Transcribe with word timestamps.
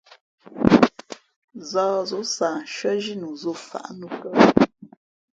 Zᾱh 1.69 1.93
zǒ 2.09 2.21
sah 2.35 2.55
nshʉ́ά 2.65 2.93
zhínu 3.03 3.29
zǒ 3.41 3.51
faʼá 3.67 3.91
nǔkα? 3.99 4.29